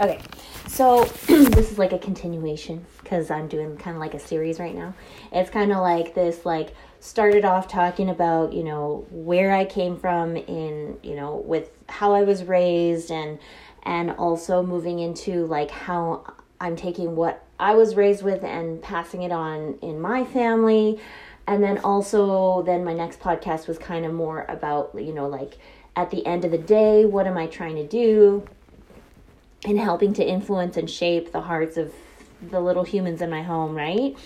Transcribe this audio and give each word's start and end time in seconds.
Okay, 0.00 0.20
so 0.68 1.04
this 1.26 1.70
is 1.70 1.78
like 1.78 1.92
a 1.92 1.98
continuation 1.98 2.84
because 3.02 3.30
I'm 3.30 3.46
doing 3.46 3.76
kind 3.76 3.94
of 3.94 4.00
like 4.00 4.14
a 4.14 4.18
series 4.18 4.58
right 4.58 4.74
now. 4.74 4.94
It's 5.30 5.50
kind 5.50 5.70
of 5.70 5.78
like 5.78 6.14
this, 6.14 6.46
like 6.46 6.74
started 7.00 7.44
off 7.44 7.68
talking 7.68 8.08
about 8.08 8.52
you 8.54 8.64
know 8.64 9.06
where 9.10 9.52
I 9.52 9.64
came 9.64 9.98
from 9.98 10.36
in 10.36 10.98
you 11.02 11.16
know 11.16 11.36
with 11.44 11.70
how 11.88 12.14
I 12.14 12.22
was 12.22 12.44
raised 12.44 13.10
and 13.10 13.38
and 13.82 14.12
also 14.12 14.62
moving 14.62 15.00
into 15.00 15.44
like 15.46 15.70
how 15.70 16.24
I'm 16.60 16.76
taking 16.76 17.16
what 17.16 17.44
I 17.58 17.74
was 17.74 17.94
raised 17.94 18.22
with 18.22 18.44
and 18.44 18.80
passing 18.80 19.22
it 19.22 19.32
on 19.32 19.78
in 19.82 20.00
my 20.00 20.24
family. 20.24 21.00
And 21.46 21.62
then 21.62 21.78
also, 21.78 22.62
then 22.62 22.84
my 22.84 22.94
next 22.94 23.18
podcast 23.20 23.66
was 23.66 23.76
kind 23.76 24.06
of 24.06 24.14
more 24.14 24.46
about, 24.48 24.92
you 24.94 25.12
know, 25.12 25.26
like 25.26 25.58
at 25.96 26.10
the 26.10 26.24
end 26.24 26.44
of 26.44 26.52
the 26.52 26.58
day, 26.58 27.04
what 27.04 27.26
am 27.26 27.36
I 27.36 27.48
trying 27.48 27.74
to 27.76 27.86
do? 27.86 28.46
And 29.64 29.78
helping 29.78 30.12
to 30.14 30.24
influence 30.26 30.76
and 30.76 30.90
shape 30.90 31.30
the 31.30 31.40
hearts 31.40 31.76
of 31.76 31.92
the 32.50 32.60
little 32.60 32.82
humans 32.82 33.22
in 33.22 33.30
my 33.30 33.42
home, 33.42 33.74
right? 33.76 34.16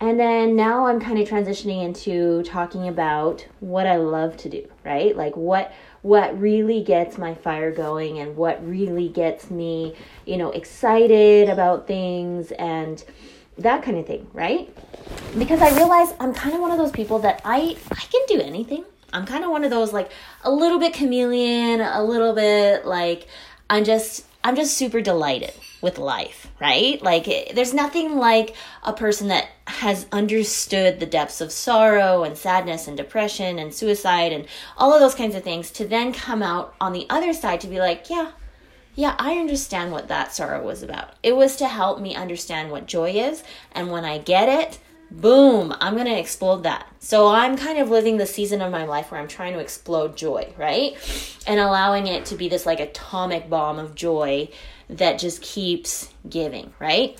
And 0.00 0.18
then 0.20 0.54
now 0.54 0.86
I'm 0.86 1.00
kind 1.00 1.18
of 1.18 1.28
transitioning 1.28 1.82
into 1.82 2.42
talking 2.44 2.86
about 2.86 3.44
what 3.58 3.86
I 3.86 3.96
love 3.96 4.36
to 4.38 4.48
do, 4.48 4.68
right? 4.84 5.16
Like 5.16 5.36
what 5.36 5.72
what 6.02 6.38
really 6.40 6.82
gets 6.84 7.18
my 7.18 7.34
fire 7.34 7.72
going 7.72 8.20
and 8.20 8.36
what 8.36 8.64
really 8.64 9.08
gets 9.08 9.50
me, 9.50 9.96
you 10.24 10.36
know, 10.36 10.52
excited 10.52 11.48
about 11.48 11.88
things 11.88 12.52
and 12.52 13.02
that 13.58 13.82
kind 13.82 13.98
of 13.98 14.06
thing, 14.06 14.28
right? 14.32 14.72
Because 15.36 15.60
I 15.60 15.74
realize 15.74 16.14
I'm 16.20 16.32
kind 16.32 16.54
of 16.54 16.60
one 16.60 16.70
of 16.70 16.78
those 16.78 16.92
people 16.92 17.18
that 17.20 17.40
I 17.44 17.76
I 17.90 18.04
can 18.04 18.22
do 18.28 18.40
anything. 18.40 18.84
I'm 19.12 19.26
kind 19.26 19.42
of 19.42 19.50
one 19.50 19.64
of 19.64 19.70
those 19.70 19.92
like 19.92 20.12
a 20.44 20.50
little 20.50 20.78
bit 20.78 20.94
chameleon, 20.94 21.80
a 21.80 22.04
little 22.04 22.34
bit 22.34 22.86
like 22.86 23.26
I'm 23.68 23.82
just 23.82 24.26
I'm 24.44 24.56
just 24.56 24.76
super 24.76 25.00
delighted 25.00 25.52
with 25.80 25.98
life, 25.98 26.50
right? 26.60 27.02
Like, 27.02 27.26
there's 27.54 27.74
nothing 27.74 28.16
like 28.16 28.54
a 28.82 28.92
person 28.92 29.28
that 29.28 29.48
has 29.66 30.06
understood 30.12 31.00
the 31.00 31.06
depths 31.06 31.40
of 31.40 31.52
sorrow 31.52 32.24
and 32.24 32.36
sadness 32.36 32.88
and 32.88 32.96
depression 32.96 33.58
and 33.58 33.74
suicide 33.74 34.32
and 34.32 34.46
all 34.76 34.94
of 34.94 35.00
those 35.00 35.14
kinds 35.14 35.34
of 35.34 35.42
things 35.42 35.70
to 35.72 35.86
then 35.86 36.12
come 36.12 36.42
out 36.42 36.74
on 36.80 36.92
the 36.92 37.06
other 37.10 37.32
side 37.32 37.60
to 37.60 37.66
be 37.66 37.78
like, 37.78 38.08
yeah, 38.08 38.32
yeah, 38.94 39.14
I 39.18 39.38
understand 39.38 39.92
what 39.92 40.08
that 40.08 40.34
sorrow 40.34 40.64
was 40.64 40.82
about. 40.82 41.10
It 41.22 41.36
was 41.36 41.56
to 41.56 41.68
help 41.68 42.00
me 42.00 42.16
understand 42.16 42.70
what 42.70 42.86
joy 42.86 43.10
is. 43.10 43.44
And 43.72 43.92
when 43.92 44.04
I 44.04 44.18
get 44.18 44.48
it, 44.48 44.78
boom, 45.10 45.74
I'm 45.80 45.94
going 45.94 46.06
to 46.06 46.18
explode 46.18 46.64
that. 46.64 46.86
So 47.00 47.28
I'm 47.28 47.56
kind 47.56 47.78
of 47.78 47.90
living 47.90 48.16
the 48.16 48.26
season 48.26 48.60
of 48.60 48.70
my 48.70 48.84
life 48.84 49.10
where 49.10 49.20
I'm 49.20 49.28
trying 49.28 49.54
to 49.54 49.58
explode 49.58 50.16
joy, 50.16 50.52
right? 50.56 50.96
And 51.46 51.58
allowing 51.60 52.06
it 52.06 52.26
to 52.26 52.36
be 52.36 52.48
this 52.48 52.66
like 52.66 52.80
atomic 52.80 53.48
bomb 53.48 53.78
of 53.78 53.94
joy 53.94 54.48
that 54.90 55.18
just 55.18 55.42
keeps 55.42 56.10
giving, 56.28 56.72
right? 56.78 57.18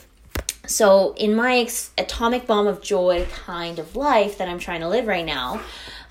So 0.66 1.14
in 1.16 1.34
my 1.34 1.68
atomic 1.96 2.46
bomb 2.46 2.66
of 2.66 2.82
joy 2.82 3.26
kind 3.32 3.78
of 3.78 3.96
life 3.96 4.38
that 4.38 4.48
I'm 4.48 4.58
trying 4.58 4.80
to 4.80 4.88
live 4.88 5.06
right 5.06 5.24
now, 5.24 5.62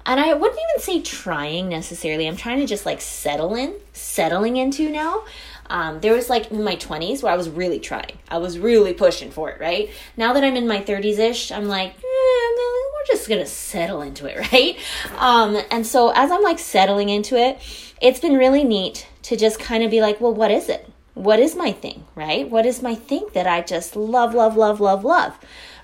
and 0.07 0.19
I 0.19 0.33
wouldn't 0.33 0.59
even 0.71 0.81
say 0.81 1.01
trying 1.01 1.67
necessarily. 1.67 2.27
I'm 2.27 2.37
trying 2.37 2.59
to 2.59 2.65
just 2.65 2.85
like 2.85 3.01
settle 3.01 3.55
in, 3.55 3.75
settling 3.91 4.55
into 4.55 4.89
now. 4.89 5.25
Um, 5.69 5.99
there 5.99 6.13
was 6.13 6.29
like 6.29 6.51
in 6.51 6.63
my 6.63 6.75
20s 6.75 7.21
where 7.21 7.33
I 7.33 7.37
was 7.37 7.49
really 7.49 7.79
trying. 7.79 8.17
I 8.29 8.37
was 8.37 8.57
really 8.57 8.93
pushing 8.93 9.31
for 9.31 9.49
it, 9.49 9.59
right? 9.59 9.89
Now 10.15 10.33
that 10.33 10.43
I'm 10.43 10.55
in 10.55 10.67
my 10.67 10.81
30s 10.81 11.19
ish, 11.19 11.51
I'm 11.51 11.67
like, 11.67 11.91
eh, 11.91 12.55
we're 12.57 13.05
just 13.07 13.27
gonna 13.27 13.45
settle 13.45 14.01
into 14.01 14.25
it, 14.25 14.51
right? 14.53 14.77
Um, 15.17 15.57
and 15.71 15.85
so 15.85 16.11
as 16.15 16.31
I'm 16.31 16.43
like 16.43 16.59
settling 16.59 17.09
into 17.09 17.35
it, 17.35 17.59
it's 18.01 18.19
been 18.19 18.37
really 18.37 18.63
neat 18.63 19.07
to 19.23 19.35
just 19.35 19.59
kind 19.59 19.83
of 19.83 19.91
be 19.91 20.01
like, 20.01 20.21
well, 20.21 20.33
what 20.33 20.51
is 20.51 20.69
it? 20.69 20.89
What 21.13 21.39
is 21.39 21.55
my 21.55 21.71
thing, 21.71 22.05
right? 22.15 22.49
What 22.49 22.65
is 22.65 22.81
my 22.81 22.95
thing 22.95 23.27
that 23.33 23.47
I 23.47 23.61
just 23.61 23.95
love, 23.95 24.33
love, 24.33 24.55
love, 24.55 24.79
love, 24.79 25.03
love, 25.03 25.37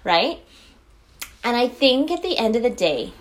right? 0.04 0.39
And 1.44 1.58
I 1.58 1.67
think 1.67 2.11
at 2.11 2.22
the 2.22 2.38
end 2.38 2.56
of 2.56 2.64
the 2.64 2.70
day, 2.70 3.14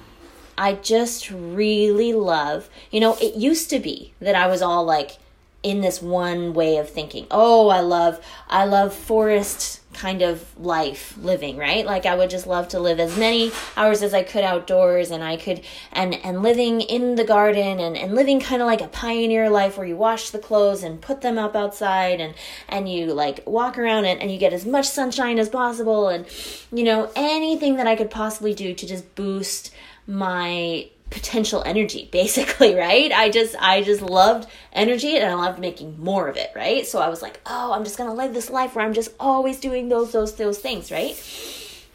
I 0.57 0.75
just 0.75 1.31
really 1.31 2.13
love, 2.13 2.69
you 2.91 3.01
know, 3.01 3.17
it 3.21 3.35
used 3.35 3.71
to 3.71 3.81
be 3.81 4.13
that 4.21 4.35
I 4.35 4.47
was 4.47 4.63
all 4.63 4.85
like, 4.85 5.17
in 5.63 5.81
this 5.81 6.03
one 6.03 6.53
way 6.55 6.77
of 6.77 6.91
thinking. 6.91 7.27
Oh, 7.31 7.69
I 7.69 7.81
love 7.81 8.25
I 8.49 8.65
love 8.65 8.95
forest 8.95 9.81
kind 9.93 10.23
of 10.23 10.59
life 10.59 11.17
living, 11.19 11.57
right? 11.57 11.85
Like 11.85 12.07
I 12.07 12.17
would 12.17 12.31
just 12.31 12.47
love 12.47 12.69
to 12.69 12.81
live 12.81 12.99
as 12.99 13.17
many 13.17 13.53
hours 13.77 14.03
as 14.03 14.15
I 14.15 14.23
could 14.23 14.43
outdoors 14.43 15.11
and 15.11 15.23
I 15.23 15.37
could 15.37 15.63
and 15.93 16.15
and 16.15 16.43
living 16.43 16.81
in 16.81 17.15
the 17.15 17.25
garden 17.25 17.79
and 17.79 17.97
and 17.97 18.15
living 18.15 18.41
kind 18.41 18.61
of 18.61 18.67
like 18.67 18.81
a 18.81 18.89
pioneer 18.89 19.51
life 19.51 19.77
where 19.77 19.87
you 19.87 19.97
wash 19.97 20.31
the 20.31 20.39
clothes 20.39 20.83
and 20.83 21.01
put 21.01 21.21
them 21.21 21.39
up 21.39 21.55
outside 21.55 22.21
and 22.21 22.35
and 22.69 22.89
you 22.89 23.13
like 23.13 23.43
walk 23.47 23.79
around 23.79 24.05
and, 24.05 24.21
and 24.21 24.33
you 24.33 24.39
get 24.39 24.53
as 24.53 24.67
much 24.67 24.89
sunshine 24.89 25.39
as 25.39 25.49
possible 25.49 26.09
and 26.09 26.27
you 26.73 26.83
know 26.83 27.11
anything 27.15 27.77
that 27.77 27.87
I 27.87 27.95
could 27.95 28.11
possibly 28.11 28.55
do 28.55 28.75
to 28.75 28.87
just 28.87 29.15
boost 29.15 29.73
my 30.07 30.89
potential 31.13 31.63
energy 31.65 32.09
basically 32.13 32.75
right? 32.75 33.13
I 33.13 33.31
just 33.31 33.55
i 33.61 33.83
just 33.83 34.03
loved 34.03 34.49
energy 34.73 35.17
and 35.17 35.31
i 35.31 35.35
loved 35.35 35.59
making 35.59 36.03
more 36.03 36.29
of 36.29 36.37
it 36.37 36.51
right? 36.57 36.87
So 36.87 37.01
i 37.01 37.09
was 37.09 37.23
like 37.23 37.41
oh 37.47 37.73
i'm 37.73 37.85
just 37.85 37.99
gonna 37.99 38.15
live 38.15 38.35
this 38.35 38.51
life 38.51 38.75
where 38.75 38.85
i'm 38.85 38.95
just 38.95 39.13
always 39.21 39.61
doing 39.61 39.89
those 39.89 40.13
those 40.13 40.35
those 40.37 40.59
things 40.59 40.91
right? 40.91 41.17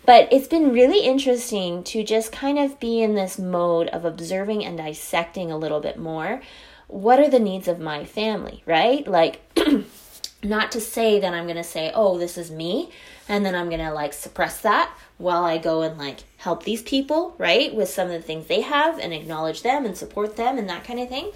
But 0.06 0.32
it's 0.32 0.48
been 0.48 0.72
really 0.72 1.02
interesting 1.06 1.84
to 1.86 2.02
just 2.02 2.32
kind 2.32 2.58
of 2.58 2.80
be 2.80 3.02
in 3.02 3.16
this 3.16 3.38
mode 3.38 3.90
of 3.90 4.06
observing 4.06 4.64
and 4.64 4.78
dissecting 4.78 5.52
a 5.52 5.58
little 5.58 5.82
bit 5.82 6.00
more. 6.00 6.42
What 6.88 7.20
are 7.20 7.30
the 7.30 7.40
needs 7.40 7.68
of 7.68 7.82
my 7.82 8.06
family 8.06 8.64
right? 8.66 9.06
Like 9.06 9.42
not 10.44 10.72
to 10.72 10.80
say 10.80 11.20
that 11.20 11.34
i'm 11.34 11.48
gonna 11.48 11.64
say 11.64 11.92
oh 11.94 12.18
this 12.18 12.38
is 12.38 12.52
me 12.52 12.92
and 13.28 13.46
then 13.46 13.56
i'm 13.56 13.70
gonna 13.70 13.94
like 13.94 14.14
suppress 14.14 14.62
that 14.62 14.92
while 15.18 15.44
I 15.44 15.58
go 15.58 15.82
and 15.82 15.98
like 15.98 16.24
help 16.38 16.64
these 16.64 16.82
people, 16.82 17.36
right, 17.38 17.74
with 17.74 17.90
some 17.90 18.08
of 18.08 18.14
the 18.14 18.22
things 18.22 18.48
they 18.48 18.62
have 18.62 19.00
and 19.00 19.14
acknowledge 19.14 19.64
them 19.64 19.86
and 19.86 19.98
support 19.98 20.36
them 20.36 20.58
and 20.58 20.70
that 20.70 20.84
kind 20.84 21.00
of 21.00 21.10
thing. 21.10 21.32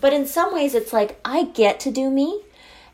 But 0.00 0.12
in 0.12 0.26
some 0.26 0.54
ways, 0.54 0.74
it's 0.74 0.92
like 0.92 1.18
I 1.24 1.44
get 1.44 1.80
to 1.80 1.90
do 1.90 2.10
me. 2.10 2.42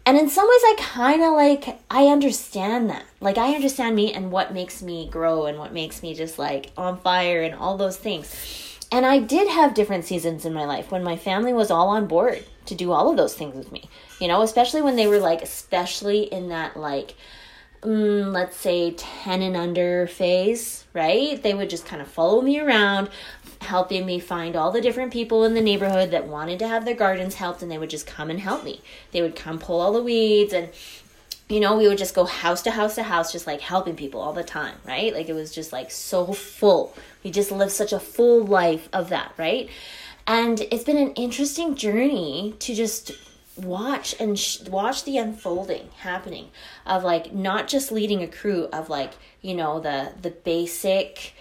And 0.06 0.18
in 0.18 0.28
some 0.28 0.46
ways, 0.46 0.60
I 0.64 0.74
kind 0.78 1.22
of 1.22 1.32
like, 1.32 1.80
I 1.90 2.08
understand 2.08 2.90
that. 2.90 3.04
Like, 3.20 3.38
I 3.38 3.54
understand 3.54 3.96
me 3.96 4.12
and 4.12 4.30
what 4.30 4.52
makes 4.52 4.82
me 4.82 5.08
grow 5.08 5.46
and 5.46 5.58
what 5.58 5.72
makes 5.72 6.02
me 6.02 6.14
just 6.14 6.38
like 6.38 6.72
on 6.76 6.98
fire 6.98 7.42
and 7.42 7.54
all 7.54 7.78
those 7.78 7.96
things. 7.96 8.73
And 8.94 9.04
I 9.04 9.18
did 9.18 9.48
have 9.48 9.74
different 9.74 10.04
seasons 10.04 10.46
in 10.46 10.54
my 10.54 10.64
life 10.66 10.92
when 10.92 11.02
my 11.02 11.16
family 11.16 11.52
was 11.52 11.68
all 11.68 11.88
on 11.88 12.06
board 12.06 12.44
to 12.66 12.76
do 12.76 12.92
all 12.92 13.10
of 13.10 13.16
those 13.16 13.34
things 13.34 13.56
with 13.56 13.72
me, 13.72 13.90
you 14.20 14.28
know, 14.28 14.40
especially 14.42 14.82
when 14.82 14.94
they 14.94 15.08
were 15.08 15.18
like, 15.18 15.42
especially 15.42 16.32
in 16.32 16.48
that 16.50 16.76
like, 16.76 17.16
mm, 17.82 18.32
let's 18.32 18.56
say 18.56 18.92
10 18.92 19.42
and 19.42 19.56
under 19.56 20.06
phase, 20.06 20.84
right? 20.92 21.42
They 21.42 21.54
would 21.54 21.70
just 21.70 21.86
kind 21.86 22.00
of 22.00 22.06
follow 22.06 22.40
me 22.40 22.60
around, 22.60 23.10
helping 23.62 24.06
me 24.06 24.20
find 24.20 24.54
all 24.54 24.70
the 24.70 24.80
different 24.80 25.12
people 25.12 25.42
in 25.42 25.54
the 25.54 25.60
neighborhood 25.60 26.12
that 26.12 26.28
wanted 26.28 26.60
to 26.60 26.68
have 26.68 26.84
their 26.84 26.94
gardens 26.94 27.34
helped, 27.34 27.62
and 27.62 27.72
they 27.72 27.78
would 27.78 27.90
just 27.90 28.06
come 28.06 28.30
and 28.30 28.38
help 28.38 28.62
me. 28.62 28.80
They 29.10 29.22
would 29.22 29.34
come 29.34 29.58
pull 29.58 29.80
all 29.80 29.92
the 29.92 30.04
weeds 30.04 30.52
and 30.52 30.68
you 31.48 31.60
know, 31.60 31.76
we 31.76 31.86
would 31.88 31.98
just 31.98 32.14
go 32.14 32.24
house 32.24 32.62
to 32.62 32.70
house 32.70 32.94
to 32.94 33.02
house, 33.02 33.32
just 33.32 33.46
like 33.46 33.60
helping 33.60 33.96
people 33.96 34.20
all 34.20 34.32
the 34.32 34.44
time, 34.44 34.76
right? 34.86 35.12
Like 35.12 35.28
it 35.28 35.34
was 35.34 35.54
just 35.54 35.72
like 35.72 35.90
so 35.90 36.32
full. 36.32 36.94
We 37.22 37.30
just 37.30 37.50
lived 37.50 37.72
such 37.72 37.92
a 37.92 38.00
full 38.00 38.44
life 38.44 38.88
of 38.92 39.10
that, 39.10 39.32
right? 39.36 39.68
And 40.26 40.60
it's 40.70 40.84
been 40.84 40.96
an 40.96 41.12
interesting 41.12 41.74
journey 41.74 42.54
to 42.60 42.74
just 42.74 43.12
watch 43.56 44.18
and 44.18 44.38
sh- 44.38 44.62
watch 44.62 45.04
the 45.04 45.18
unfolding 45.18 45.90
happening 45.98 46.48
of 46.86 47.04
like 47.04 47.32
not 47.32 47.68
just 47.68 47.92
leading 47.92 48.22
a 48.22 48.26
crew 48.26 48.68
of 48.72 48.88
like 48.88 49.12
you 49.42 49.54
know 49.54 49.78
the 49.78 50.12
the 50.22 50.30
basic 50.30 51.34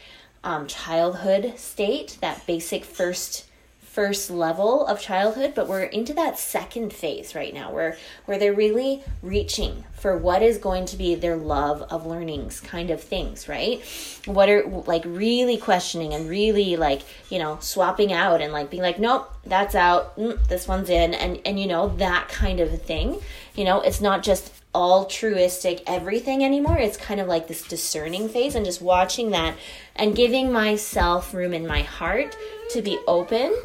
um, 0.43 0.67
childhood 0.67 1.57
state 1.57 2.17
that 2.21 2.45
basic 2.45 2.83
first 2.85 3.45
first 3.93 4.31
level 4.31 4.85
of 4.87 4.99
childhood 4.99 5.53
but 5.53 5.67
we're 5.67 5.83
into 5.83 6.13
that 6.13 6.39
second 6.39 6.91
phase 6.91 7.35
right 7.35 7.53
now 7.53 7.71
where 7.71 7.95
where 8.25 8.39
they're 8.39 8.51
really 8.51 9.03
reaching 9.21 9.83
for 9.93 10.17
what 10.17 10.41
is 10.41 10.57
going 10.57 10.83
to 10.85 10.97
be 10.97 11.15
their 11.15 11.37
love 11.37 11.81
of 11.83 12.05
learnings 12.05 12.59
kind 12.59 12.89
of 12.89 13.01
things 13.01 13.47
right? 13.47 13.81
What 14.25 14.49
are 14.49 14.65
like 14.67 15.03
really 15.05 15.57
questioning 15.57 16.13
and 16.13 16.29
really 16.29 16.75
like 16.75 17.03
you 17.29 17.39
know 17.39 17.57
swapping 17.61 18.11
out 18.11 18.41
and 18.41 18.51
like 18.51 18.69
being 18.69 18.83
like 18.83 18.99
nope 18.99 19.31
that's 19.45 19.75
out. 19.75 20.17
Mm, 20.17 20.45
this 20.47 20.67
one's 20.67 20.89
in. 20.89 21.13
And 21.13 21.39
and 21.45 21.59
you 21.59 21.67
know 21.67 21.95
that 21.97 22.29
kind 22.29 22.59
of 22.59 22.73
a 22.73 22.77
thing. 22.77 23.19
You 23.55 23.65
know 23.65 23.81
it's 23.81 24.01
not 24.01 24.23
just 24.23 24.51
altruistic 24.75 25.83
everything 25.85 26.43
anymore. 26.43 26.77
It's 26.77 26.97
kind 26.97 27.19
of 27.19 27.27
like 27.27 27.47
this 27.47 27.61
discerning 27.61 28.27
phase 28.27 28.55
and 28.55 28.65
just 28.65 28.81
watching 28.81 29.31
that 29.31 29.55
and 29.95 30.15
giving 30.15 30.51
myself 30.51 31.33
room 31.33 31.53
in 31.53 31.67
my 31.67 31.83
heart 31.83 32.35
to 32.71 32.81
be 32.81 32.99
open 33.07 33.55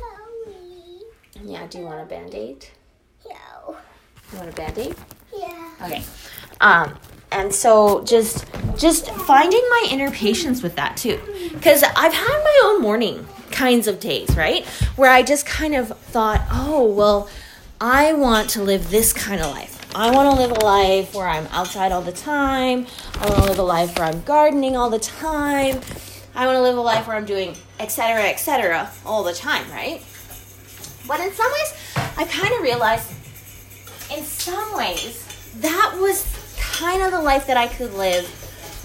yeah, 1.44 1.67
do 1.67 1.79
you 1.79 1.85
want 1.85 2.00
a 2.00 2.05
band 2.05 2.35
aid? 2.35 2.67
No. 3.29 3.76
You 4.32 4.38
want 4.38 4.50
a 4.50 4.52
band 4.52 4.79
aid? 4.79 4.94
Yeah. 5.37 5.70
Okay. 5.82 6.02
Um, 6.61 6.99
and 7.31 7.52
so 7.52 8.05
just 8.05 8.46
just 8.76 9.11
finding 9.11 9.61
my 9.70 9.88
inner 9.90 10.11
patience 10.11 10.62
with 10.62 10.76
that 10.76 10.96
too. 10.96 11.19
Cause 11.62 11.82
I've 11.82 12.14
had 12.14 12.43
my 12.44 12.61
own 12.64 12.82
mourning 12.82 13.26
kinds 13.50 13.87
of 13.87 14.00
days, 14.00 14.37
right? 14.37 14.64
Where 14.96 15.11
I 15.11 15.23
just 15.23 15.46
kind 15.46 15.75
of 15.75 15.96
thought, 15.99 16.43
oh 16.50 16.85
well, 16.87 17.29
I 17.81 18.12
want 18.12 18.50
to 18.50 18.62
live 18.62 18.90
this 18.90 19.12
kind 19.12 19.40
of 19.40 19.50
life. 19.50 19.75
I 19.94 20.11
want 20.11 20.35
to 20.35 20.43
live 20.43 20.50
a 20.52 20.64
life 20.64 21.14
where 21.14 21.29
I'm 21.29 21.46
outside 21.49 21.93
all 21.93 22.02
the 22.02 22.12
time. 22.12 22.87
I 23.14 23.29
want 23.29 23.43
to 23.43 23.49
live 23.49 23.58
a 23.58 23.62
life 23.62 23.99
where 23.99 24.06
I'm 24.08 24.23
gardening 24.23 24.76
all 24.76 24.90
the 24.90 24.99
time. 24.99 25.81
I 26.35 26.46
want 26.46 26.56
to 26.56 26.62
live 26.62 26.76
a 26.76 26.81
life 26.81 27.06
where 27.06 27.17
I'm 27.17 27.25
doing 27.25 27.56
etc. 27.81 28.25
etc. 28.25 28.90
all 29.06 29.23
the 29.23 29.32
time, 29.32 29.70
right? 29.70 30.02
But 31.08 31.20
in 31.20 31.32
some 31.32 31.50
ways, 31.50 31.75
I 32.16 32.25
kind 32.25 32.55
of 32.55 32.60
realized 32.60 33.10
in 34.14 34.22
some 34.22 34.76
ways 34.76 35.25
that 35.56 35.96
was 35.99 36.25
kind 36.60 37.02
of 37.02 37.10
the 37.10 37.22
life 37.22 37.46
that 37.46 37.56
I 37.56 37.66
could 37.66 37.94
live 37.94 38.26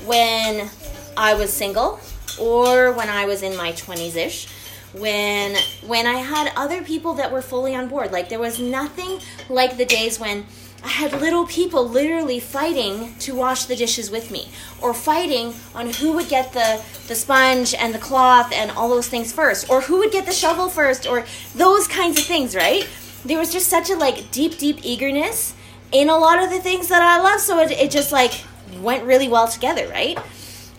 when 0.05 0.69
I 1.15 1.35
was 1.35 1.51
single 1.51 1.99
or 2.39 2.93
when 2.93 3.09
I 3.09 3.25
was 3.25 3.43
in 3.43 3.55
my 3.55 3.73
20s 3.73 4.15
ish 4.15 4.47
when 4.93 5.55
when 5.87 6.05
I 6.05 6.15
had 6.15 6.51
other 6.55 6.83
people 6.83 7.15
that 7.15 7.31
were 7.31 7.41
fully 7.41 7.75
on 7.75 7.87
board. 7.89 8.11
Like 8.11 8.29
there 8.29 8.39
was 8.39 8.59
nothing 8.59 9.19
like 9.49 9.77
the 9.77 9.85
days 9.85 10.19
when 10.19 10.45
I 10.83 10.89
had 10.89 11.13
little 11.13 11.47
people 11.47 11.87
literally 11.87 12.41
fighting 12.41 13.15
to 13.19 13.33
wash 13.33 13.65
the 13.65 13.75
dishes 13.75 14.11
with 14.11 14.29
me 14.31 14.49
or 14.81 14.93
fighting 14.93 15.53
on 15.73 15.93
who 15.93 16.11
would 16.13 16.27
get 16.27 16.51
the 16.51 16.83
the 17.07 17.15
sponge 17.15 17.73
and 17.73 17.93
the 17.93 17.99
cloth 17.99 18.51
and 18.53 18.69
all 18.71 18.89
those 18.89 19.07
things 19.07 19.31
first 19.31 19.69
or 19.69 19.81
who 19.81 19.99
would 19.99 20.11
get 20.11 20.25
the 20.25 20.33
shovel 20.33 20.67
first 20.67 21.07
or 21.07 21.25
those 21.55 21.87
kinds 21.87 22.19
of 22.19 22.25
things, 22.25 22.53
right? 22.53 22.87
There 23.23 23.39
was 23.39 23.53
just 23.53 23.69
such 23.69 23.89
a 23.89 23.95
like 23.95 24.29
deep 24.31 24.57
deep 24.57 24.79
eagerness 24.83 25.55
in 25.93 26.09
a 26.09 26.17
lot 26.17 26.43
of 26.43 26.49
the 26.49 26.59
things 26.59 26.89
that 26.89 27.01
I 27.01 27.21
love 27.21 27.39
so 27.39 27.59
it, 27.59 27.71
it 27.71 27.89
just 27.89 28.11
like 28.11 28.43
went 28.81 29.05
really 29.05 29.29
well 29.29 29.47
together, 29.47 29.87
right? 29.87 30.19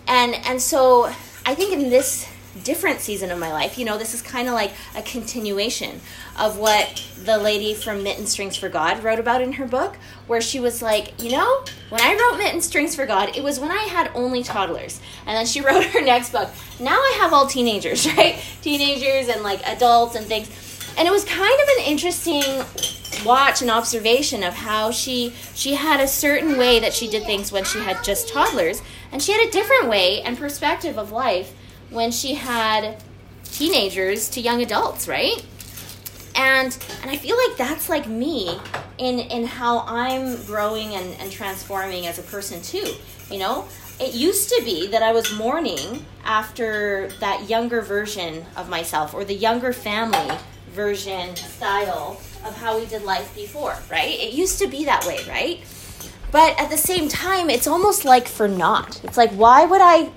And 0.07 0.35
and 0.45 0.61
so 0.61 1.05
I 1.47 1.55
think 1.55 1.73
in 1.73 1.89
this 1.89 2.27
different 2.63 2.99
season 2.99 3.31
of 3.31 3.39
my 3.39 3.51
life, 3.51 3.77
you 3.77 3.85
know, 3.85 3.97
this 3.97 4.13
is 4.13 4.21
kind 4.21 4.47
of 4.47 4.53
like 4.53 4.71
a 4.95 5.01
continuation 5.01 6.01
of 6.37 6.57
what 6.57 7.05
the 7.23 7.37
lady 7.37 7.73
from 7.73 8.03
Mitten 8.03 8.25
Strings 8.25 8.55
for 8.55 8.69
God 8.69 9.03
wrote 9.03 9.19
about 9.19 9.41
in 9.41 9.53
her 9.53 9.65
book, 9.65 9.97
where 10.27 10.41
she 10.41 10.59
was 10.59 10.81
like, 10.81 11.21
you 11.21 11.31
know, 11.31 11.63
when 11.89 12.01
I 12.01 12.13
wrote 12.15 12.37
Mitten 12.37 12.61
Strings 12.61 12.95
for 12.95 13.05
God, 13.05 13.35
it 13.35 13.43
was 13.43 13.59
when 13.59 13.71
I 13.71 13.83
had 13.83 14.11
only 14.15 14.43
toddlers. 14.43 14.99
And 15.25 15.37
then 15.37 15.45
she 15.45 15.61
wrote 15.65 15.83
her 15.85 16.01
next 16.01 16.31
book. 16.31 16.49
Now 16.79 16.97
I 16.97 17.17
have 17.19 17.33
all 17.33 17.47
teenagers, 17.47 18.07
right? 18.17 18.43
Teenagers 18.61 19.27
and 19.27 19.43
like 19.43 19.65
adults 19.67 20.15
and 20.15 20.25
things. 20.25 20.49
And 20.97 21.07
it 21.07 21.11
was 21.11 21.25
kind 21.25 21.59
of 21.61 21.67
an 21.77 21.83
interesting 21.85 22.43
watch 23.25 23.61
and 23.61 23.71
observation 23.71 24.43
of 24.43 24.53
how 24.53 24.91
she 24.91 25.33
she 25.53 25.75
had 25.75 25.99
a 25.99 26.07
certain 26.07 26.57
way 26.57 26.79
that 26.79 26.93
she 26.93 27.07
did 27.07 27.23
things 27.23 27.51
when 27.51 27.63
she 27.63 27.79
had 27.79 28.03
just 28.03 28.27
toddlers 28.27 28.81
and 29.11 29.21
she 29.21 29.31
had 29.31 29.47
a 29.47 29.51
different 29.51 29.87
way 29.87 30.21
and 30.21 30.37
perspective 30.37 30.97
of 30.97 31.11
life 31.11 31.53
when 31.89 32.11
she 32.11 32.35
had 32.35 33.01
teenagers 33.43 34.29
to 34.29 34.41
young 34.41 34.61
adults, 34.61 35.07
right? 35.07 35.45
And 36.35 36.77
and 37.01 37.09
I 37.09 37.15
feel 37.15 37.37
like 37.37 37.57
that's 37.57 37.87
like 37.89 38.07
me 38.07 38.59
in 38.97 39.19
in 39.19 39.45
how 39.45 39.79
I'm 39.87 40.43
growing 40.45 40.93
and, 40.95 41.15
and 41.19 41.31
transforming 41.31 42.07
as 42.07 42.19
a 42.19 42.23
person 42.23 42.61
too. 42.61 42.93
You 43.29 43.39
know? 43.39 43.67
It 43.97 44.13
used 44.13 44.49
to 44.49 44.61
be 44.65 44.87
that 44.87 45.01
I 45.01 45.13
was 45.13 45.33
mourning 45.33 46.05
after 46.25 47.09
that 47.21 47.49
younger 47.49 47.81
version 47.81 48.45
of 48.57 48.67
myself 48.67 49.13
or 49.13 49.23
the 49.23 49.33
younger 49.33 49.71
family 49.71 50.35
version 50.71 51.33
style 51.37 52.19
of 52.45 52.57
how 52.57 52.77
we 52.77 52.85
did 52.87 53.03
life 53.03 53.33
before, 53.33 53.77
right? 53.89 54.19
It 54.19 54.33
used 54.33 54.59
to 54.59 54.67
be 54.67 54.83
that 54.83 55.05
way, 55.05 55.19
right? 55.29 55.61
But 56.31 56.59
at 56.59 56.69
the 56.69 56.77
same 56.77 57.07
time, 57.07 57.49
it's 57.49 57.67
almost 57.67 58.03
like 58.03 58.27
for 58.27 58.49
naught. 58.49 59.01
It's 59.05 59.15
like, 59.15 59.31
why 59.31 59.63
would 59.63 59.79
I 59.81 60.09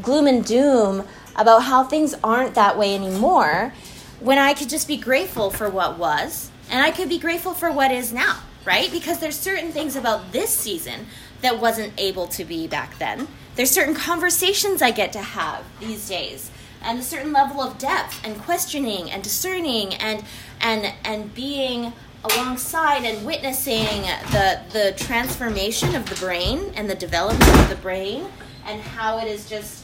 gloom 0.00 0.26
and 0.26 0.44
doom 0.44 1.04
about 1.36 1.64
how 1.64 1.84
things 1.84 2.14
aren't 2.22 2.54
that 2.54 2.78
way 2.78 2.94
anymore 2.94 3.72
when 4.20 4.38
I 4.38 4.54
could 4.54 4.68
just 4.68 4.88
be 4.88 4.96
grateful 4.96 5.50
for 5.50 5.68
what 5.68 5.98
was 5.98 6.50
and 6.70 6.80
I 6.80 6.90
could 6.90 7.08
be 7.08 7.18
grateful 7.18 7.54
for 7.54 7.70
what 7.70 7.90
is 7.90 8.12
now, 8.12 8.40
right? 8.64 8.90
Because 8.90 9.18
there's 9.18 9.38
certain 9.38 9.72
things 9.72 9.96
about 9.96 10.32
this 10.32 10.50
season 10.50 11.06
that 11.42 11.60
wasn't 11.60 11.92
able 11.98 12.26
to 12.28 12.44
be 12.44 12.66
back 12.66 12.98
then. 12.98 13.28
There's 13.56 13.70
certain 13.70 13.94
conversations 13.94 14.80
I 14.80 14.92
get 14.92 15.12
to 15.12 15.20
have 15.20 15.64
these 15.80 16.08
days 16.08 16.50
and 16.84 16.98
a 16.98 17.02
certain 17.02 17.32
level 17.32 17.60
of 17.60 17.78
depth 17.78 18.24
and 18.24 18.40
questioning 18.40 19.10
and 19.10 19.22
discerning 19.22 19.94
and 19.94 20.24
and 20.60 20.92
and 21.04 21.34
being 21.34 21.92
alongside 22.24 23.04
and 23.04 23.24
witnessing 23.26 24.02
the 24.30 24.60
the 24.72 24.94
transformation 24.96 25.94
of 25.94 26.08
the 26.08 26.16
brain 26.16 26.72
and 26.76 26.88
the 26.88 26.94
development 26.94 27.56
of 27.58 27.68
the 27.68 27.76
brain 27.76 28.26
and 28.66 28.80
how 28.80 29.18
it 29.18 29.28
is 29.28 29.48
just 29.48 29.81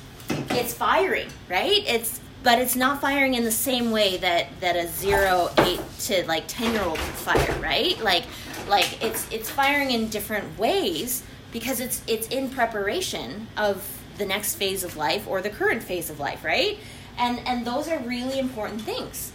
it's 0.50 0.74
firing 0.74 1.28
right? 1.48 1.82
It's 1.86 2.20
but 2.42 2.58
it's 2.60 2.76
not 2.76 3.00
firing 3.00 3.34
in 3.34 3.44
the 3.44 3.50
same 3.50 3.90
way 3.90 4.16
that 4.18 4.46
that 4.60 4.76
a 4.76 4.86
zero 4.88 5.50
eight 5.58 5.80
to 6.00 6.24
like 6.26 6.44
10 6.46 6.72
year 6.72 6.82
old 6.82 6.98
fire 6.98 7.58
right? 7.60 7.98
Like 8.02 8.24
like 8.68 9.02
it's 9.02 9.30
it's 9.30 9.50
firing 9.50 9.90
in 9.90 10.08
different 10.08 10.58
ways 10.58 11.22
because 11.52 11.80
it's 11.80 12.02
it's 12.06 12.28
in 12.28 12.50
preparation 12.50 13.48
of 13.56 13.86
the 14.18 14.26
next 14.26 14.56
phase 14.56 14.82
of 14.82 14.96
life 14.96 15.26
or 15.28 15.40
the 15.40 15.50
current 15.50 15.82
phase 15.82 16.10
of 16.10 16.20
life 16.20 16.44
right? 16.44 16.78
And 17.18 17.40
and 17.46 17.66
those 17.66 17.88
are 17.88 17.98
really 18.00 18.38
important 18.38 18.82
things. 18.82 19.32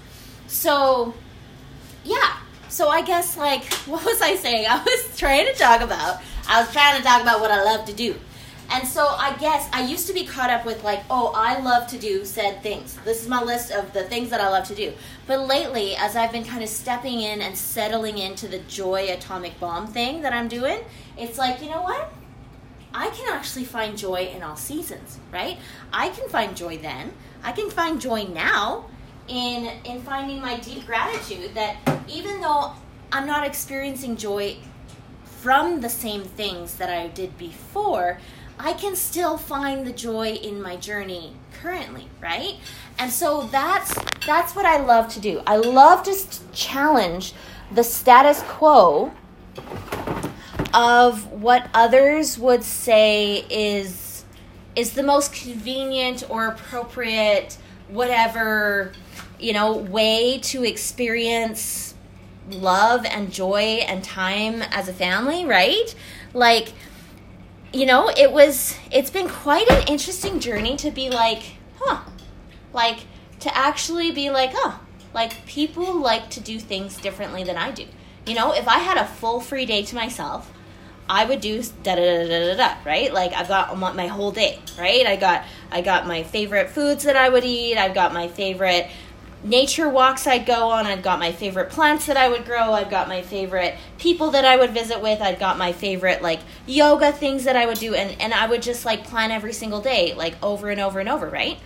So 0.47 1.13
yeah. 2.03 2.37
So 2.69 2.89
i 2.89 3.01
guess 3.01 3.37
like 3.37 3.65
what 3.85 4.03
was 4.05 4.21
i 4.21 4.35
saying? 4.35 4.65
I 4.67 4.81
was 4.83 5.17
trying 5.17 5.45
to 5.45 5.53
talk 5.53 5.81
about 5.81 6.21
i 6.47 6.61
was 6.61 6.71
trying 6.73 6.97
to 6.97 7.03
talk 7.03 7.21
about 7.21 7.39
what 7.39 7.51
i 7.51 7.63
love 7.63 7.85
to 7.85 7.93
do 7.93 8.15
and 8.69 8.87
so 8.87 9.05
I 9.05 9.35
guess 9.37 9.69
I 9.71 9.85
used 9.85 10.07
to 10.07 10.13
be 10.13 10.25
caught 10.25 10.49
up 10.49 10.65
with 10.65 10.83
like, 10.83 11.03
oh, 11.09 11.31
I 11.35 11.59
love 11.59 11.87
to 11.87 11.97
do 11.97 12.25
said 12.25 12.63
things. 12.63 12.97
This 13.05 13.21
is 13.21 13.29
my 13.29 13.41
list 13.41 13.71
of 13.71 13.93
the 13.93 14.03
things 14.03 14.29
that 14.29 14.41
I 14.41 14.49
love 14.49 14.65
to 14.67 14.75
do. 14.75 14.93
But 15.27 15.47
lately, 15.47 15.95
as 15.95 16.15
I've 16.15 16.31
been 16.31 16.43
kind 16.43 16.63
of 16.63 16.69
stepping 16.69 17.21
in 17.21 17.41
and 17.41 17.57
settling 17.57 18.17
into 18.17 18.47
the 18.47 18.59
joy 18.59 19.11
atomic 19.11 19.59
bomb 19.59 19.87
thing 19.87 20.21
that 20.21 20.33
I'm 20.33 20.47
doing, 20.47 20.79
it's 21.17 21.37
like, 21.37 21.61
you 21.61 21.69
know 21.69 21.81
what? 21.81 22.11
I 22.93 23.09
can 23.09 23.33
actually 23.33 23.65
find 23.65 23.97
joy 23.97 24.31
in 24.33 24.43
all 24.43 24.55
seasons, 24.55 25.19
right? 25.31 25.57
I 25.91 26.09
can 26.09 26.29
find 26.29 26.55
joy 26.55 26.77
then. 26.77 27.13
I 27.43 27.51
can 27.51 27.69
find 27.69 27.99
joy 27.99 28.25
now 28.25 28.85
in 29.27 29.71
in 29.85 30.01
finding 30.01 30.41
my 30.41 30.57
deep 30.59 30.85
gratitude 30.85 31.55
that 31.55 31.77
even 32.07 32.41
though 32.41 32.73
I'm 33.11 33.25
not 33.25 33.45
experiencing 33.45 34.17
joy 34.17 34.57
from 35.41 35.81
the 35.81 35.89
same 35.89 36.23
things 36.23 36.75
that 36.75 36.89
I 36.89 37.07
did 37.07 37.37
before, 37.37 38.19
I 38.59 38.73
can 38.73 38.95
still 38.95 39.37
find 39.37 39.85
the 39.85 39.91
joy 39.91 40.33
in 40.33 40.61
my 40.61 40.75
journey 40.75 41.33
currently, 41.61 42.07
right? 42.21 42.55
And 42.99 43.11
so 43.11 43.43
that's 43.47 43.95
that's 44.25 44.55
what 44.55 44.65
I 44.65 44.79
love 44.79 45.11
to 45.13 45.19
do. 45.19 45.41
I 45.45 45.57
love 45.57 46.03
to 46.03 46.15
challenge 46.53 47.33
the 47.71 47.83
status 47.83 48.41
quo 48.43 49.11
of 50.73 51.31
what 51.31 51.69
others 51.73 52.37
would 52.37 52.63
say 52.63 53.45
is 53.49 54.25
is 54.75 54.93
the 54.93 55.03
most 55.03 55.33
convenient 55.33 56.23
or 56.29 56.47
appropriate 56.47 57.57
whatever, 57.89 58.91
you 59.39 59.53
know, 59.53 59.75
way 59.75 60.39
to 60.39 60.63
experience 60.63 61.93
love 62.49 63.05
and 63.05 63.31
joy 63.31 63.83
and 63.87 64.03
time 64.03 64.61
as 64.63 64.87
a 64.87 64.93
family, 64.93 65.45
right? 65.45 65.93
Like 66.33 66.73
you 67.73 67.85
know, 67.85 68.09
it 68.15 68.31
was, 68.31 68.77
it's 68.91 69.09
been 69.09 69.27
quite 69.27 69.69
an 69.69 69.87
interesting 69.87 70.39
journey 70.39 70.77
to 70.77 70.91
be 70.91 71.09
like, 71.09 71.55
huh, 71.79 72.01
like 72.71 72.99
to 73.39 73.57
actually 73.57 74.11
be 74.11 74.29
like, 74.29 74.51
oh, 74.53 74.79
like 75.13 75.45
people 75.45 75.99
like 75.99 76.29
to 76.31 76.39
do 76.39 76.59
things 76.59 76.97
differently 76.97 77.43
than 77.43 77.57
I 77.57 77.71
do. 77.71 77.85
You 78.25 78.35
know, 78.35 78.53
if 78.53 78.67
I 78.67 78.79
had 78.79 78.97
a 78.97 79.05
full 79.05 79.41
free 79.41 79.65
day 79.65 79.83
to 79.83 79.95
myself, 79.95 80.51
I 81.09 81.25
would 81.25 81.41
do 81.41 81.61
da 81.83 81.95
da 81.95 82.01
da 82.01 82.27
da 82.27 82.47
da 82.47 82.55
da, 82.55 82.75
right? 82.85 83.13
Like 83.13 83.33
I've 83.33 83.49
got 83.49 83.77
my 83.77 84.07
whole 84.07 84.31
day, 84.31 84.59
right? 84.79 85.05
I 85.05 85.17
got 85.17 85.43
I 85.69 85.81
got 85.81 86.07
my 86.07 86.23
favorite 86.23 86.69
foods 86.69 87.03
that 87.03 87.17
I 87.17 87.27
would 87.27 87.43
eat. 87.43 87.77
I've 87.77 87.93
got 87.93 88.13
my 88.13 88.29
favorite 88.29 88.87
nature 89.43 89.89
walks 89.89 90.25
I'd 90.25 90.45
go 90.45 90.69
on. 90.69 90.85
I've 90.85 91.03
got 91.03 91.19
my 91.19 91.31
favorite 91.31 91.69
plants 91.69 92.05
that 92.05 92.17
I 92.17 92.29
would 92.29 92.45
grow. 92.45 92.73
I've 92.73 92.89
got 92.89 93.07
my 93.07 93.21
favorite 93.21 93.75
people 93.97 94.31
that 94.31 94.45
I 94.45 94.55
would 94.55 94.71
visit 94.71 95.01
with. 95.01 95.21
I've 95.21 95.39
got 95.39 95.57
my 95.57 95.71
favorite 95.71 96.21
like 96.21 96.39
yoga 96.65 97.11
things 97.11 97.43
that 97.43 97.55
I 97.55 97.65
would 97.65 97.79
do 97.79 97.93
and, 97.93 98.19
and 98.21 98.33
I 98.33 98.47
would 98.47 98.61
just 98.61 98.85
like 98.85 99.03
plan 99.03 99.31
every 99.31 99.53
single 99.53 99.81
day, 99.81 100.13
like 100.13 100.35
over 100.41 100.69
and 100.69 100.79
over 100.79 100.99
and 100.99 101.09
over, 101.09 101.29
right? 101.29 101.57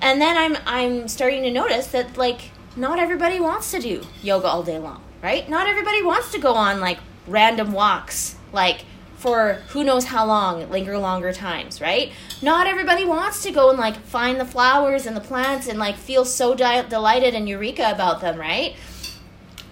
And 0.00 0.20
then 0.20 0.36
I'm 0.36 0.56
I'm 0.66 1.08
starting 1.08 1.42
to 1.44 1.50
notice 1.50 1.88
that 1.88 2.16
like 2.16 2.50
not 2.76 2.98
everybody 2.98 3.40
wants 3.40 3.70
to 3.70 3.80
do 3.80 4.02
yoga 4.22 4.46
all 4.46 4.62
day 4.62 4.78
long, 4.78 5.00
right? 5.22 5.48
Not 5.48 5.66
everybody 5.66 6.02
wants 6.02 6.32
to 6.32 6.38
go 6.38 6.54
on 6.54 6.80
like 6.80 6.98
random 7.26 7.72
walks, 7.72 8.36
like 8.52 8.84
for 9.24 9.54
who 9.68 9.82
knows 9.82 10.04
how 10.04 10.26
long, 10.26 10.68
linger 10.68 10.98
longer 10.98 11.32
times, 11.32 11.80
right? 11.80 12.12
Not 12.42 12.66
everybody 12.66 13.06
wants 13.06 13.42
to 13.44 13.52
go 13.52 13.70
and 13.70 13.78
like 13.78 13.96
find 13.96 14.38
the 14.38 14.44
flowers 14.44 15.06
and 15.06 15.16
the 15.16 15.22
plants 15.22 15.66
and 15.66 15.78
like 15.78 15.96
feel 15.96 16.26
so 16.26 16.54
di- 16.54 16.86
delighted 16.90 17.34
and 17.34 17.48
eureka 17.48 17.90
about 17.90 18.20
them, 18.20 18.38
right? 18.38 18.76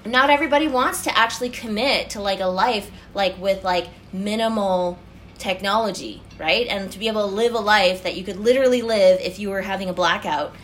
Not 0.07 0.31
everybody 0.31 0.69
wants 0.69 1.05
to 1.05 1.19
actually 1.19 1.51
commit 1.51 2.09
to 2.11 2.23
like 2.23 2.41
a 2.41 2.47
life 2.47 2.91
like 3.13 3.39
with 3.39 3.63
like 3.63 3.89
minimal 4.11 4.99
technology, 5.37 6.23
right? 6.39 6.67
And 6.69 6.91
to 6.91 6.99
be 6.99 7.09
able 7.09 7.29
to 7.29 7.35
live 7.35 7.53
a 7.53 7.61
life 7.61 8.05
that 8.05 8.17
you 8.17 8.25
could 8.25 8.39
literally 8.39 8.81
live 8.81 9.21
if 9.21 9.39
you 9.39 9.51
were 9.51 9.61
having 9.61 9.91
a 9.91 9.93
blackout 9.93 10.55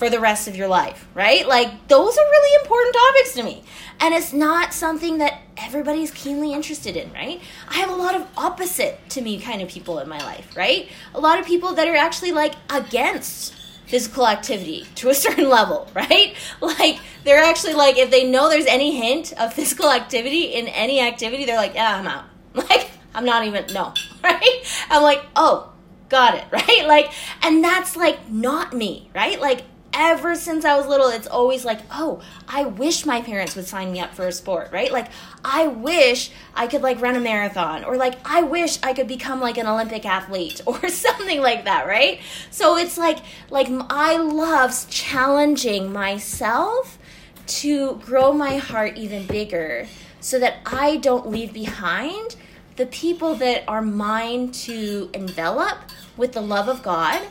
for 0.00 0.08
the 0.08 0.18
rest 0.18 0.48
of 0.48 0.56
your 0.56 0.66
life, 0.66 1.06
right? 1.12 1.46
Like, 1.46 1.86
those 1.86 2.16
are 2.16 2.24
really 2.24 2.62
important 2.62 2.94
topics 2.94 3.34
to 3.34 3.42
me. 3.42 3.62
And 4.00 4.14
it's 4.14 4.32
not 4.32 4.72
something 4.72 5.18
that 5.18 5.42
everybody's 5.58 6.10
keenly 6.10 6.54
interested 6.54 6.96
in, 6.96 7.12
right? 7.12 7.38
I 7.68 7.74
have 7.74 7.90
a 7.90 7.94
lot 7.94 8.14
of 8.14 8.26
opposite 8.34 8.98
to 9.10 9.20
me 9.20 9.38
kind 9.38 9.60
of 9.60 9.68
people 9.68 9.98
in 9.98 10.08
my 10.08 10.16
life, 10.20 10.56
right? 10.56 10.88
A 11.14 11.20
lot 11.20 11.38
of 11.38 11.44
people 11.44 11.74
that 11.74 11.86
are 11.86 11.94
actually 11.94 12.32
like 12.32 12.54
against 12.70 13.54
physical 13.88 14.26
activity 14.26 14.86
to 14.94 15.10
a 15.10 15.14
certain 15.26 15.50
level, 15.50 15.86
right? 15.92 16.34
Like, 16.62 16.98
they're 17.24 17.44
actually 17.44 17.74
like, 17.74 17.98
if 17.98 18.10
they 18.10 18.26
know 18.26 18.48
there's 18.48 18.64
any 18.64 18.96
hint 18.96 19.34
of 19.38 19.52
physical 19.52 19.90
activity 19.90 20.44
in 20.44 20.66
any 20.68 21.02
activity, 21.02 21.44
they're 21.44 21.58
like, 21.58 21.74
yeah, 21.74 21.98
I'm 21.98 22.06
out. 22.06 22.24
Like, 22.54 22.90
I'm 23.14 23.26
not 23.26 23.44
even, 23.44 23.66
no, 23.74 23.92
right? 24.24 24.62
I'm 24.88 25.02
like, 25.02 25.22
oh, 25.36 25.74
got 26.08 26.36
it, 26.36 26.44
right? 26.50 26.86
Like, 26.86 27.12
and 27.42 27.62
that's 27.62 27.96
like 27.96 28.30
not 28.30 28.72
me, 28.72 29.10
right? 29.14 29.38
Like, 29.38 29.64
ever 29.92 30.34
since 30.34 30.64
I 30.64 30.76
was 30.76 30.86
little, 30.86 31.08
it's 31.08 31.26
always 31.26 31.64
like, 31.64 31.80
oh, 31.90 32.20
I 32.48 32.64
wish 32.64 33.06
my 33.06 33.20
parents 33.20 33.56
would 33.56 33.66
sign 33.66 33.92
me 33.92 34.00
up 34.00 34.14
for 34.14 34.26
a 34.26 34.32
sport, 34.32 34.70
right? 34.72 34.92
Like, 34.92 35.08
I 35.44 35.66
wish 35.66 36.30
I 36.54 36.66
could 36.66 36.82
like 36.82 37.00
run 37.00 37.16
a 37.16 37.20
marathon, 37.20 37.84
or 37.84 37.96
like, 37.96 38.14
I 38.24 38.42
wish 38.42 38.78
I 38.82 38.92
could 38.92 39.08
become 39.08 39.40
like 39.40 39.58
an 39.58 39.66
Olympic 39.66 40.04
athlete, 40.06 40.60
or 40.66 40.88
something 40.88 41.40
like 41.40 41.64
that, 41.64 41.86
right? 41.86 42.20
So 42.50 42.76
it's 42.76 42.98
like, 42.98 43.18
like 43.50 43.68
I 43.90 44.16
love 44.16 44.88
challenging 44.90 45.92
myself 45.92 46.98
to 47.46 47.96
grow 47.96 48.32
my 48.32 48.58
heart 48.58 48.96
even 48.96 49.26
bigger, 49.26 49.86
so 50.20 50.38
that 50.38 50.58
I 50.66 50.96
don't 50.98 51.28
leave 51.28 51.52
behind 51.52 52.36
the 52.76 52.86
people 52.86 53.34
that 53.36 53.64
are 53.68 53.82
mine 53.82 54.52
to 54.52 55.10
envelop 55.12 55.78
with 56.16 56.32
the 56.32 56.40
love 56.40 56.68
of 56.68 56.82
God 56.82 57.22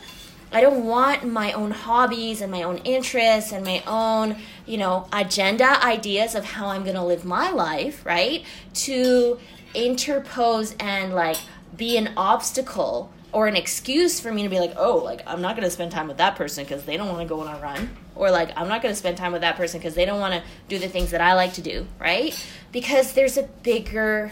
I 0.51 0.61
don't 0.61 0.85
want 0.85 1.23
my 1.31 1.51
own 1.53 1.71
hobbies 1.71 2.41
and 2.41 2.51
my 2.51 2.63
own 2.63 2.77
interests 2.79 3.51
and 3.51 3.63
my 3.63 3.83
own, 3.85 4.37
you 4.65 4.77
know, 4.77 5.07
agenda 5.13 5.83
ideas 5.83 6.33
of 6.33 6.43
how 6.43 6.67
I'm 6.67 6.83
going 6.83 6.95
to 6.95 7.03
live 7.03 7.23
my 7.23 7.51
life, 7.51 8.05
right? 8.05 8.43
To 8.73 9.39
interpose 9.75 10.75
and 10.79 11.13
like 11.13 11.37
be 11.77 11.97
an 11.97 12.13
obstacle 12.17 13.11
or 13.31 13.47
an 13.47 13.55
excuse 13.55 14.19
for 14.19 14.31
me 14.31 14.41
to 14.41 14.49
be 14.49 14.59
like, 14.59 14.73
oh, 14.75 14.97
like 14.97 15.21
I'm 15.27 15.41
not 15.41 15.55
going 15.55 15.65
to 15.65 15.71
spend 15.71 15.91
time 15.91 16.07
with 16.07 16.17
that 16.17 16.35
person 16.35 16.63
because 16.63 16.83
they 16.83 16.97
don't 16.97 17.09
want 17.09 17.21
to 17.21 17.27
go 17.27 17.41
on 17.41 17.55
a 17.55 17.61
run. 17.61 17.95
Or 18.15 18.31
like 18.31 18.51
I'm 18.57 18.67
not 18.67 18.81
going 18.81 18.91
to 18.91 18.99
spend 18.99 19.17
time 19.17 19.31
with 19.31 19.41
that 19.41 19.55
person 19.55 19.79
because 19.79 19.93
they 19.93 20.05
don't 20.05 20.19
want 20.19 20.33
to 20.33 20.43
do 20.67 20.79
the 20.79 20.89
things 20.89 21.11
that 21.11 21.21
I 21.21 21.35
like 21.35 21.53
to 21.53 21.61
do, 21.61 21.85
right? 21.99 22.35
Because 22.71 23.13
there's 23.13 23.37
a 23.37 23.43
bigger 23.43 24.31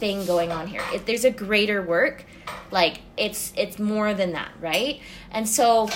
thing 0.00 0.26
going 0.26 0.50
on 0.50 0.66
here. 0.66 0.82
If 0.92 1.06
there's 1.06 1.24
a 1.24 1.30
greater 1.30 1.82
work. 1.82 2.24
Like 2.72 3.00
it's 3.16 3.52
it's 3.56 3.78
more 3.78 4.14
than 4.14 4.32
that 4.32 4.50
right? 4.60 5.00
And 5.32 5.48
so 5.48 5.88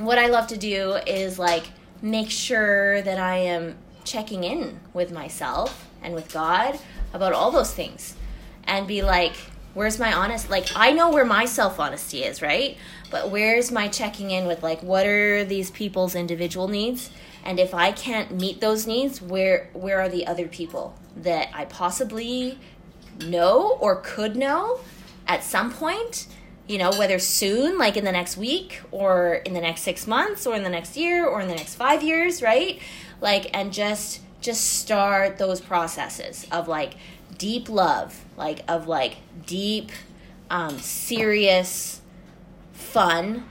what 0.00 0.18
i 0.18 0.28
love 0.28 0.46
to 0.46 0.56
do 0.56 0.94
is 1.06 1.38
like 1.38 1.64
make 2.00 2.30
sure 2.30 3.02
that 3.02 3.18
i 3.18 3.36
am 3.36 3.76
checking 4.02 4.44
in 4.44 4.80
with 4.94 5.12
myself 5.12 5.86
and 6.02 6.14
with 6.14 6.32
god 6.32 6.78
about 7.12 7.34
all 7.34 7.50
those 7.50 7.72
things 7.72 8.14
and 8.64 8.86
be 8.86 9.02
like 9.02 9.34
where's 9.74 9.98
my 9.98 10.12
honest 10.12 10.48
like 10.48 10.66
i 10.74 10.90
know 10.90 11.10
where 11.10 11.24
my 11.24 11.44
self 11.44 11.78
honesty 11.78 12.24
is 12.24 12.42
right? 12.42 12.76
But 13.10 13.30
where's 13.30 13.72
my 13.72 13.88
checking 13.88 14.30
in 14.30 14.46
with 14.46 14.62
like 14.62 14.82
what 14.82 15.04
are 15.04 15.44
these 15.44 15.70
people's 15.72 16.14
individual 16.14 16.68
needs? 16.68 17.10
And 17.44 17.58
if 17.58 17.74
i 17.74 17.92
can't 17.92 18.40
meet 18.40 18.60
those 18.60 18.86
needs 18.86 19.20
where 19.20 19.68
where 19.74 20.00
are 20.00 20.08
the 20.08 20.26
other 20.26 20.48
people 20.48 20.94
that 21.16 21.48
i 21.52 21.64
possibly 21.66 22.58
know 23.26 23.76
or 23.80 23.96
could 23.96 24.36
know 24.36 24.80
at 25.26 25.44
some 25.44 25.72
point, 25.72 26.26
you 26.66 26.78
know, 26.78 26.90
whether 26.92 27.18
soon, 27.18 27.78
like 27.78 27.96
in 27.96 28.04
the 28.04 28.12
next 28.12 28.36
week, 28.36 28.80
or 28.90 29.34
in 29.34 29.54
the 29.54 29.60
next 29.60 29.82
six 29.82 30.06
months, 30.06 30.46
or 30.46 30.54
in 30.54 30.62
the 30.62 30.70
next 30.70 30.96
year, 30.96 31.26
or 31.26 31.40
in 31.40 31.48
the 31.48 31.54
next 31.54 31.74
five 31.74 32.02
years, 32.02 32.42
right? 32.42 32.80
Like, 33.20 33.50
and 33.56 33.72
just 33.72 34.20
just 34.40 34.78
start 34.78 35.36
those 35.36 35.60
processes 35.60 36.46
of 36.50 36.66
like 36.66 36.94
deep 37.36 37.68
love, 37.68 38.24
like 38.36 38.62
of 38.68 38.86
like 38.86 39.16
deep, 39.46 39.90
um, 40.50 40.78
serious 40.78 42.00
fun 42.72 43.44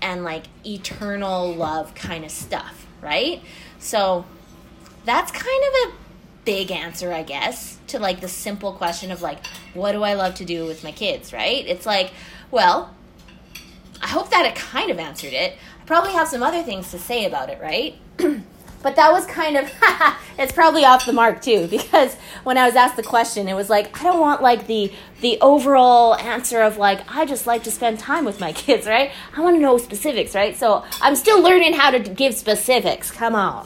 and 0.00 0.24
like 0.24 0.44
eternal 0.64 1.54
love 1.54 1.94
kind 1.94 2.24
of 2.24 2.30
stuff, 2.30 2.86
right? 3.00 3.42
So 3.78 4.24
that's 5.04 5.30
kind 5.32 5.64
of 5.64 5.90
a 5.90 6.05
big 6.46 6.70
answer, 6.70 7.12
I 7.12 7.22
guess, 7.22 7.78
to 7.88 7.98
like 7.98 8.22
the 8.22 8.28
simple 8.28 8.72
question 8.72 9.10
of 9.10 9.20
like, 9.20 9.44
what 9.74 9.92
do 9.92 10.02
I 10.02 10.14
love 10.14 10.36
to 10.36 10.46
do 10.46 10.64
with 10.64 10.82
my 10.82 10.92
kids, 10.92 11.34
right? 11.34 11.66
It's 11.66 11.84
like, 11.84 12.12
well, 12.50 12.94
I 14.00 14.06
hope 14.06 14.30
that 14.30 14.46
it 14.46 14.54
kind 14.54 14.90
of 14.90 14.98
answered 14.98 15.34
it. 15.34 15.58
I 15.82 15.84
probably 15.84 16.12
have 16.12 16.28
some 16.28 16.42
other 16.42 16.62
things 16.62 16.90
to 16.92 16.98
say 16.98 17.26
about 17.26 17.50
it, 17.50 17.60
right? 17.60 17.96
but 18.82 18.94
that 18.94 19.10
was 19.10 19.26
kind 19.26 19.56
of 19.56 19.68
it's 20.38 20.52
probably 20.52 20.84
off 20.84 21.06
the 21.06 21.12
mark 21.12 21.42
too 21.42 21.66
because 21.66 22.14
when 22.44 22.56
i 22.56 22.64
was 22.64 22.76
asked 22.76 22.96
the 22.96 23.02
question 23.02 23.48
it 23.48 23.54
was 23.54 23.68
like 23.68 23.98
i 24.00 24.04
don't 24.04 24.20
want 24.20 24.40
like 24.42 24.66
the 24.68 24.92
the 25.22 25.36
overall 25.40 26.14
answer 26.16 26.62
of 26.62 26.76
like 26.76 27.00
i 27.12 27.24
just 27.24 27.46
like 27.48 27.64
to 27.64 27.70
spend 27.70 27.98
time 27.98 28.24
with 28.24 28.38
my 28.38 28.52
kids 28.64 28.86
right 28.86 29.10
i 29.36 29.40
want 29.40 29.56
to 29.56 29.60
know 29.60 29.76
specifics 29.76 30.36
right 30.36 30.56
so 30.56 30.84
i'm 31.00 31.16
still 31.16 31.42
learning 31.42 31.72
how 31.72 31.90
to 31.90 31.98
give 31.98 32.32
specifics 32.34 33.10
come 33.10 33.34
on 33.34 33.54